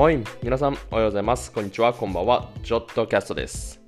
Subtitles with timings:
[0.00, 1.52] モイン皆さんおはようございます。
[1.52, 1.92] こんにちは。
[1.92, 2.48] こんばんは。
[2.62, 3.82] ジョットキャストです。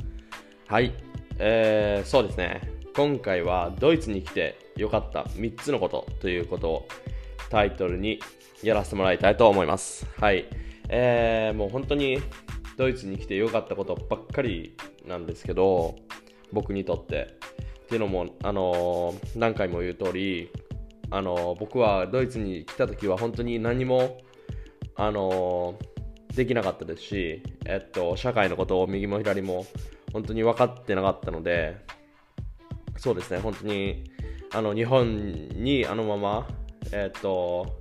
[0.67, 0.93] はい。
[1.39, 2.61] えー、そうですね。
[2.95, 6.89] 今回はドイツに来て良かった3つのことということを
[7.49, 8.21] タイトルに
[8.63, 10.07] やらせてもらいたいと思います。
[10.21, 10.45] はい。
[10.91, 12.19] えー、もう本当に
[12.77, 14.77] ドイツに来て良かったことばっかり
[15.09, 15.97] なんですけど
[16.53, 17.39] 僕にとって。
[17.85, 20.51] っていうのも、あのー、何回も言う通り、
[21.09, 24.19] あのー、僕はドイツに来た時は本当に何も、
[24.95, 25.92] あのー、
[26.35, 29.67] できなかったですし、えっと、社会のことを右も左も
[30.13, 31.77] 本当に分かってなかったので、
[32.97, 34.05] そうですね、本当に
[34.55, 36.49] あの日本にあのまま、
[36.93, 37.79] えっと、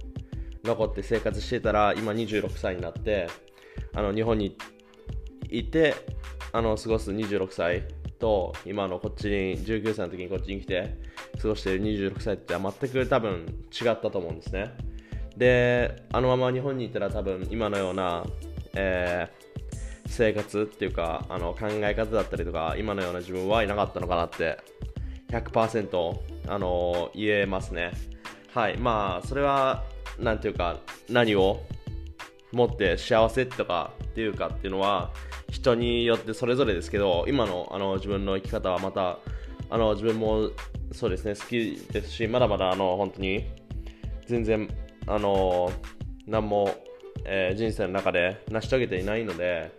[0.63, 3.27] 残って生活してたら、今26歳になって、
[3.93, 4.57] あの日本に
[5.49, 5.95] いて
[6.53, 7.83] あの過ごす26歳
[8.19, 10.97] と今のこっちに19歳の時にこっちに来て
[11.41, 14.71] 過ごしている26歳って全く多分違ったと思うんですね。
[15.35, 18.25] であのまま日本にいたら多分今のような、
[18.73, 24.57] えー、生活っていうかあの考え方だったりとか今のような自分はいなかったのかなって
[25.29, 27.91] 100%あの言えますね。
[28.53, 28.77] はい。
[28.77, 29.83] まあそれは
[30.19, 30.77] 何ていうか
[31.09, 31.61] 何を
[32.51, 35.11] 持って幸せとかっていうかっていうのは
[35.49, 39.19] 人によってそれぞれですけど今のあの自分の生き方はまた
[39.69, 40.51] あの自分も
[40.91, 43.45] そうですね好きですしまだまだあの本当に
[44.27, 44.69] 全然
[45.07, 45.71] あの
[46.27, 46.69] 何も、
[47.25, 49.71] えー、人生の中で成し遂げていないので、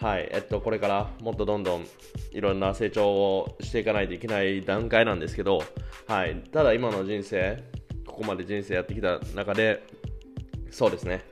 [0.00, 1.86] はいえっと、これからもっとどんどん
[2.32, 5.62] いろんな成長をしていかないといけない段階なんですけど、
[6.06, 7.62] はい、ただ今の人生
[8.06, 9.82] ここまで人生やってきた中で
[10.70, 11.24] そうですね。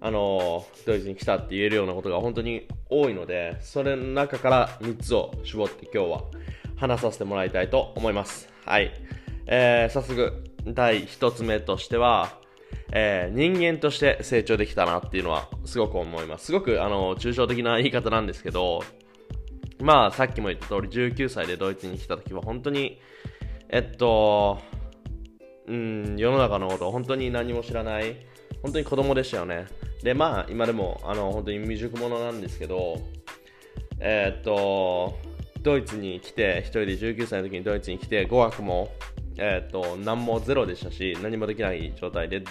[0.00, 6.24] あのドイツに来たって言えるようなことが本当に多いのでそれの中から3つを絞って今日は
[6.76, 8.48] 話させてもらいたいと思います。
[8.64, 8.92] はい、
[9.46, 12.38] えー、早速第1つ目としては、
[12.92, 16.46] えー、人間として成長できたなっていうのはすごく思います。
[16.46, 18.82] すごくあの抽象的な言い方なんですけど
[19.80, 23.00] まあさっきも言った通り19歳でドイツに来た時は本当に
[23.68, 24.58] えっと
[25.66, 28.16] うん世の中のこと本当に何も知らない
[28.62, 29.66] 本当に子供でしたよね。
[30.02, 33.00] でまあ今でもあの本当に未熟者なんですけど
[33.98, 35.18] えー、っと
[35.62, 38.90] ドイツに来て1人で19歳の時にドイツに来て語学も
[39.38, 42.42] えー、と何もゼロでしたし何もできない状態で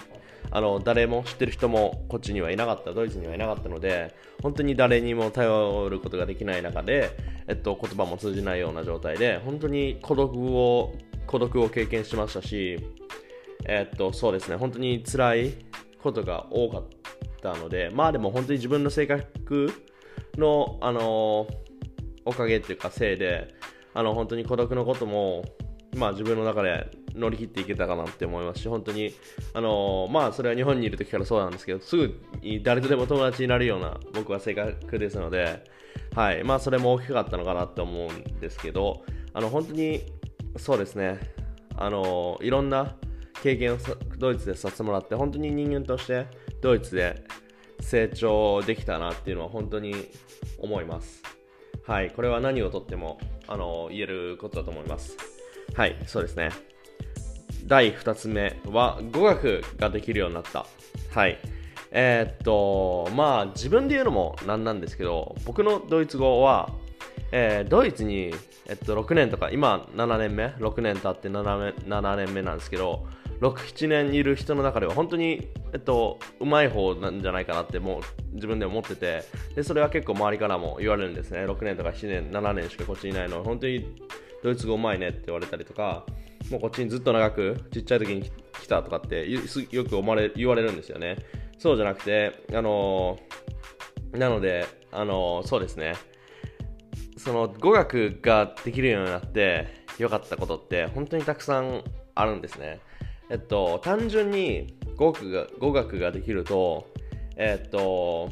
[0.51, 10.93] あの誰も知ってる人もこっちにはいなかったドイツにはいなかったので本当に誰にも頼ることができない中で、えっと、言葉も通じないような状態で本当に孤独を
[11.27, 12.79] 孤独を経験しましたし、
[13.65, 15.53] えっと、そうですね本当に辛い
[16.03, 16.83] ことが多かっ
[17.41, 19.73] たのでまあでも本当に自分の性格
[20.37, 21.47] の、あの
[22.27, 23.53] おかげっていうかせいで
[23.93, 25.45] あの本当に孤独のことも
[25.95, 29.13] まあ自分の中で乗り切っていけたかなって思いますし本当に
[29.53, 35.63] あのまあそれは日本にいる時からそうなんですけどすぐに誰とでも友達になるような僕は性格ですので
[36.13, 39.03] はいまあそれも大きかったのかなって思うんですけど
[39.33, 40.01] あの本当に
[40.57, 41.19] そうですね
[41.77, 42.95] あのいろんな
[43.41, 43.77] 経験を
[44.17, 46.27] ドイツでさせてもらって本当に人間として
[46.61, 47.23] ドイツで
[47.79, 49.93] 成長できたなっていうのは本当に
[50.59, 51.21] 思います。
[51.85, 55.34] はい、これは何をとってもあの言えることだと思います。
[55.75, 56.51] はい、そうですね。
[57.67, 60.65] 第2つ目は語学ができるようになった。
[61.11, 61.37] はい。
[61.91, 66.69] えー、っと、まあ自分で言うのもなんなんですけど、僕のドイツ語は、
[67.33, 68.33] えー、ドイツに、
[68.67, 73.05] えっと、6年とか、今7年目、6年経って 7, 7年目なんですけど、
[73.41, 79.23] 67年いる人の中では本当に、えっと、うまい方なんじゃないかなってもう自分で思ってて
[79.55, 83.85] でそれは結構周りからも言われるんですね6年とか7年7年しかこっちにいないの本当に
[84.45, 86.05] ドイツ語うまいねって言われたりとか
[86.51, 91.17] もうこっちにずっと長くちっちゃい時に来たとかってよく思われ言われるんですよね。
[91.57, 93.17] そうじゃなくてあの
[94.11, 95.95] なのであのそうですね。
[97.17, 99.65] その語学ができるようになって
[99.97, 102.81] 良かったことって本当にたくさんあるんですね。
[103.31, 106.85] えっと、単純に語学が語学ができると、
[107.35, 108.29] えっと、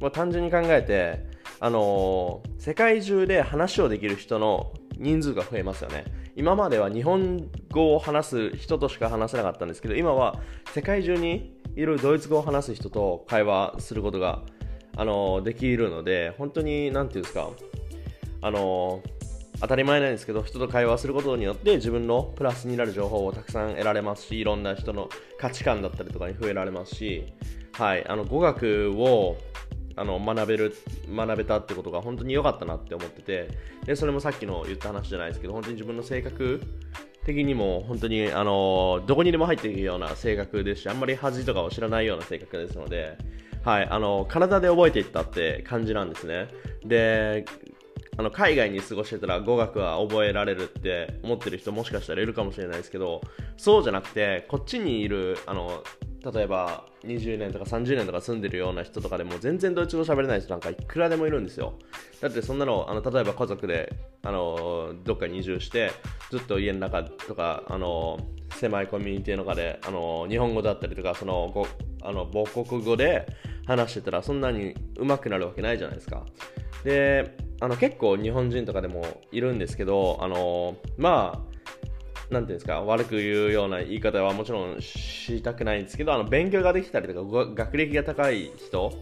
[0.00, 1.26] まあ、単純に考えて、
[1.58, 6.04] あのー、世界中で話をできる人の人数が増えますよね。
[6.36, 10.38] 今までは日本語を話す人としか話せなかったんですけど、今は
[10.72, 14.42] 世界中にいるドイツ語を話す人と会話することが、
[14.96, 17.50] あの、できるので、本当に、なんていうんですか、
[18.42, 19.02] あの
[19.60, 27.26] 当たり前なんですけど人と会話することによって自分のプラスになる情報をたくさん得られますしいろんな人の価値観だったりとかに増えられますし、
[27.72, 29.36] はい、あの語学を
[29.96, 30.74] あの学べる
[31.14, 33.48] 学べたってことが本当に良かったなって思ってて
[33.84, 36.62] でそれもさっきの言った話じゃないですけど本当に自分の性格
[37.24, 43.18] 的にも本当にあのどこにでも入っていくような性格ですしあんまり恥とかを知らないような性格ですので
[43.62, 46.48] はい、あの体で覚えていったって感じなんですね。
[46.84, 47.44] で
[48.16, 53.22] あの海外に過ごしてたら語学は覚えられるって思ってる人もしかしたらいるかもしれないですけど
[53.56, 55.82] そうじゃなくてこっちにいるあの
[56.22, 61.74] 例えば20年とか30年とか住んでるような人とかでも全然ドイツ語喋れない人なんかいくらでもいるんですよ。
[62.20, 65.92] だってそんなのあの例えば家族であのどっかに移住して
[66.30, 68.18] ずっと家の中とかあの
[68.50, 71.66] 狭いコミュニティの中であの日本語だったりとかそのご
[72.02, 73.26] あの母国語で
[73.66, 76.26] 話してたらそんなに上手くなるわけないじゃないですか。
[76.84, 81.49] であの結構日本人とかでもいるんですけどあのまあ
[82.30, 88.92] なんていうんですか悪く言うような言い方はもちろんしたくないんですけどあの勉強ができたりとか学歴が高い人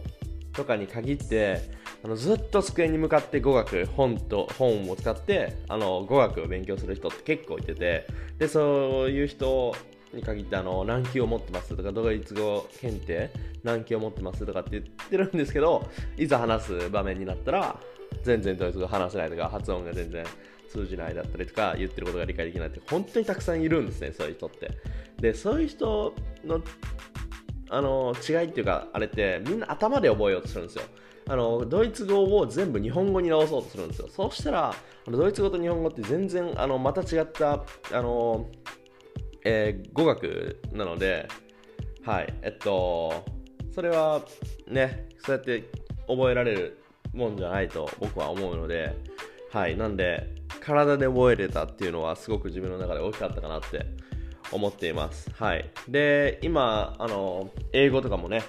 [0.53, 1.61] とかに限って
[2.03, 8.07] あのずっと机に向かって語学本と本を使ってあの語学を勉強する人って結構いてて
[8.39, 9.75] でそういう人
[10.13, 13.29] に限ってあの難級を持ってますとかドイツ語検定
[13.63, 15.87] 難級を持ってますとかって言ってるんですけど
[16.17, 17.79] いざ話す場面になったら
[18.23, 20.25] 全然ドイツ語話せないとか発音が全然
[20.69, 24.71] 通じないだったりとか言ってることが理解できないって本当にたくさんいるんですねそういう人って。
[25.19, 26.61] でそういう人の
[27.69, 30.83] あの違いっていうかあれってみんな頭で覚えようとするんですよ。
[31.27, 34.07] あのドイツ語を全部日本語に直そうとするんですよ。
[34.09, 34.73] そうしたら
[35.05, 38.47] あのドイツ語と日本語って全然あのまた違ったあの、
[39.43, 41.27] えー、語学なので
[42.03, 43.23] はいえっと
[43.71, 44.21] それは
[44.67, 45.69] ねそうやって
[46.07, 46.81] 覚えられる
[47.13, 48.95] もんじゃないと僕は思うので
[49.51, 50.38] はいなんで
[50.69, 53.87] 体で覚えれたっていうのはすごく自分の中で大きかったかなって
[54.51, 55.31] 思っています。
[55.31, 55.69] はい。
[55.87, 58.43] で、今、あの、英語とかもね、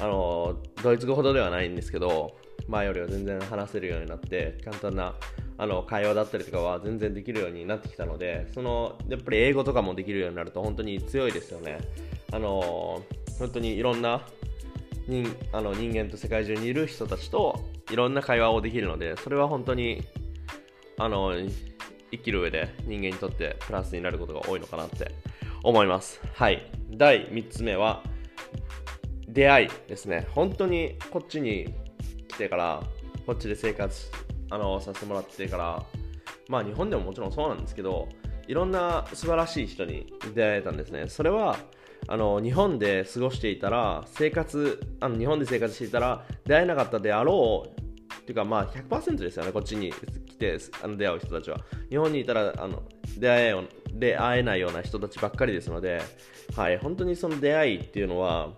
[0.00, 2.34] あの、ドイツ語ほどではないんですけど、
[2.66, 5.14] 前よりは全然話せるようになって、簡単な
[5.58, 11.78] あの会話だったりとかは全然できるようになってきたので、その、やっぱり英語とかもできるようになると本当に強いですよね。
[12.32, 13.02] あの、
[13.38, 14.22] 本当にいろんな
[15.06, 20.02] 人あの人間と世界中にいる人たちといろんな会話をできるので、それは本当に
[20.98, 21.34] あの
[22.10, 25.12] 生きる上で人間にとってプラスになることが多いのかなって
[25.62, 26.20] 思います。
[26.34, 26.70] はい。
[26.90, 28.02] 第3つ目は
[29.28, 30.26] 出会いですね。
[30.30, 31.74] 本当にこっちに
[32.28, 32.82] 来てから、
[33.26, 34.10] こっちで生活
[34.50, 35.82] あのさせてもらってから、
[36.48, 38.08] まあ日本でももちろんそうなんですけど、
[38.46, 41.08] いろんな素晴らしい人に出会えたんですね。
[41.08, 41.58] それは
[42.08, 49.92] あの日本で過ごしていたら生活あの日本で生活していたら出会えなかったであろうっていうかまあ100%ですよねこっちに
[50.36, 52.82] 来てあの出会う人たちは日本にいたらあの
[53.18, 53.54] 出会え
[53.92, 56.02] 出会えないような人たちばっかりですので、
[56.54, 58.50] はい、本当にその出会いっていうのは、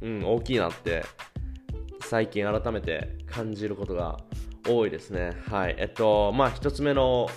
[0.00, 1.04] うん、大きいなって
[2.00, 4.18] 最近改めて感じることが
[4.68, 5.32] 多いですね。
[5.48, 5.76] はい。
[5.78, 7.28] えっと、まあ、1つ目の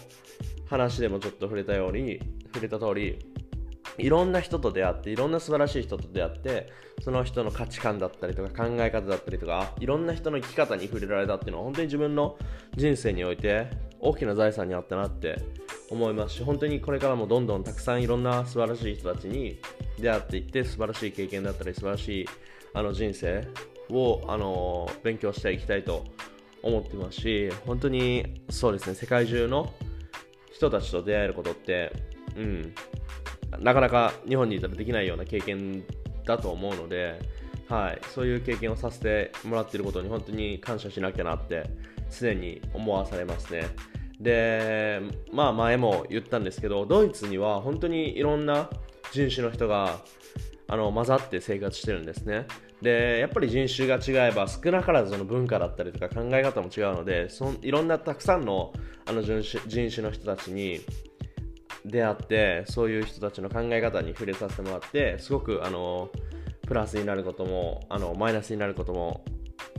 [0.70, 2.20] 話でもちょっと触れたように、
[2.54, 3.20] 触れた通り、
[3.98, 6.72] いろんな人と出会っていろんな素晴らしい人と出会って
[7.04, 12.38] その人の価値観だったりとか考え方だったりとかいろんな人の生き方に触れられたっていうのは本当に自分の
[12.76, 13.68] 人生において
[14.00, 15.42] 大きな財産にあったなって
[15.90, 19.60] 思いますし本当にこれからもどんどんたくさんいろんな素晴らしい人たちに
[20.00, 22.26] 出会っていって素晴らしい経験だったり素晴らしい
[22.74, 23.48] あの人生
[23.90, 26.06] をあの勉強していきたいと
[26.64, 29.74] 思ってますし本当にそうですね世界中の
[30.52, 31.92] 人たちと出会えることって
[32.36, 32.74] うん
[33.60, 35.84] なかなか日本にいたらできないような経験
[36.26, 37.20] だと思うので、
[37.68, 41.70] はい、そういう経験をさせてもらっていることに本当に感謝しなきゃなって
[42.10, 43.68] 常に思わされますね。
[44.20, 48.70] で、まあ前も言ったんですけど、ドイツには本当にいろんな
[49.12, 50.00] 人種の人が
[50.68, 52.48] あの混ざって生活してるんですね。
[52.82, 58.74] で、やっぱり人種が違えば少なからずその文化だったりとか考え方も違うので、そいろんなたくさんの
[59.08, 60.82] あの人種の人たちに
[61.86, 66.10] 出会ってそういう人たちの考え方に触れさせてもらってすごくあの
[66.68, 69.24] プラスになることもあのマイナスになることも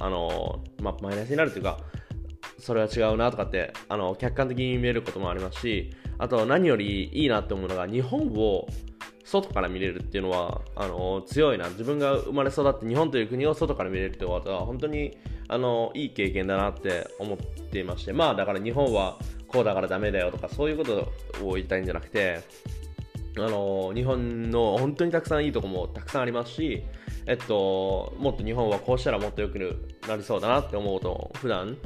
[0.00, 1.78] あの、まあ、マイナスになるというか
[2.58, 8.66] それは違うなとかってあの客観的に見えることもありますしあと何よりいいなって思うのが日本を
[9.26, 11.68] 外から見れるっていうのはあの強いな。
[11.70, 15.18] 自分が生まれ育って日本という国を外から見れるってことは本当に
[15.48, 18.12] あのいい経験だなって思っていまして。
[18.12, 19.18] まあだから日本は
[19.48, 21.12] こうだからダメだよとかそういうこと
[21.44, 22.40] を言いたいんじゃなくて
[23.36, 26.84] あの日本の本当にたくさんいいとこもたくさんありますし、
[27.26, 29.58] えっと、もっと日本はこうしたらもっと良く
[30.08, 31.76] なりそうだなって思うことも普段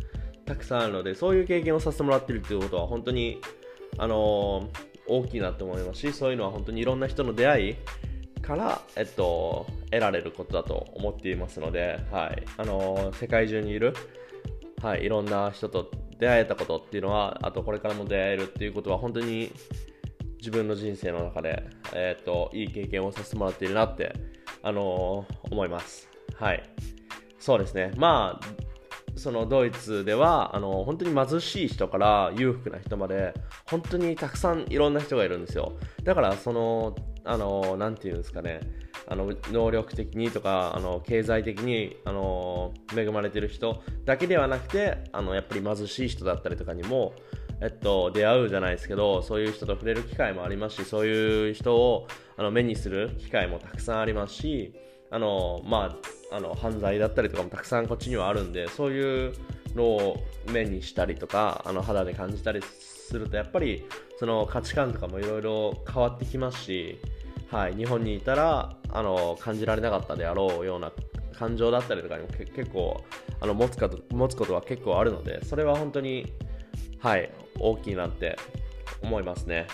[0.45, 3.41] たくさんあるのでそういう経験をさせてもらってるっていうことは本当に
[3.99, 4.69] あの
[5.11, 7.77] 大きいなと思いますしそういうのは本当にいろんな人の出会い
[8.43, 13.95] から、えっと、得られることだと思っていますので、はいあの世界中にいる、
[14.83, 19.53] はい、いろんな人と出会えたことっていうのはあとこれからも出会えるっていうことは本当に
[20.39, 24.15] 自分の人生の中で、えーと、いい経験をさせてもらっているなって、
[24.63, 26.09] あのー、思います。
[26.35, 26.63] はい。
[27.39, 27.93] そうですね。
[27.97, 28.47] まあ、
[29.17, 33.35] そのドイツではあの本当に貧しい人から裕福な人まで
[33.71, 35.73] 本当にたくさんいろんな人がいるんですよ。
[36.03, 38.61] だからそのあのなていうんですかね。
[39.07, 47.15] あの能力的にとかあの経済的にあの恵まれてる人だけではなくてあのやっぱり貧しい人だったりとかにも
[47.63, 52.07] えっと、出会うじゃないですけどそういう人と触れる機会もありますしそういう人を
[52.39, 54.75] あの目にする機会もたくさんありますし
[55.11, 55.95] あの、ま
[56.33, 59.35] あ、あの犯罪だったりとかもたくさんこっちにはあるんでそういう
[59.75, 60.17] のを
[60.53, 63.85] 目にしたりとかあの肌で感じたりするとやっぱり
[64.19, 66.99] その価値観とかもいろいろ変わってきますし、
[67.51, 70.93] はい、日本にいたらあの感じられなかったであろうような
[71.33, 73.03] 感情だったりとかにも結構
[73.41, 76.33] あの持つか持つことは結構あるのでそれは本当に
[76.99, 78.39] はい大きいなって
[79.03, 79.67] 思いますね。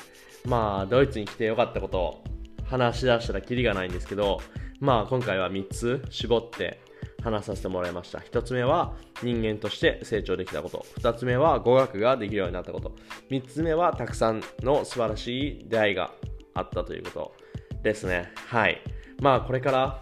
[0.45, 2.23] まあドイツに来てよかったこと
[2.65, 4.41] 話し出したらキリがないんですけど
[4.81, 6.81] まあ今回は3つ絞って
[7.27, 12.95] 話させてもらいました1つ目は人間として成長できたこと2つ目は語学ができるようになったこと
[13.31, 16.13] 3つ目はたくさんの素晴らしい出会いが
[16.55, 17.35] あったということ
[17.83, 18.81] ですねはい
[19.21, 20.01] まあこれから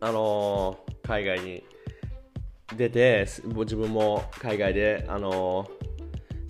[0.00, 1.64] あのー、海外に
[2.76, 5.92] 出て自分も海外であのー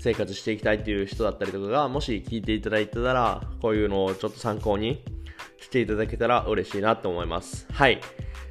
[0.03, 5.05] 生活していきたいっていう人だったりとかがもし聞いていただいてたらこういうのをちょっと参考に
[5.61, 7.69] していただけたら嬉しいなと思います。
[7.73, 8.01] はい。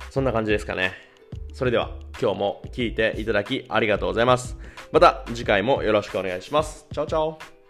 [0.10, 1.11] そんな感じですかね。
[1.52, 1.92] それでは
[2.22, 4.58] 今日も聞いていただきありがとうございます。
[4.92, 6.88] また次回もよろしくお願いします。
[6.92, 7.61] チャオチャオ